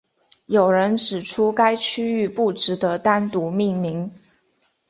[0.47, 4.11] 有人指出该区域不值得单独命名。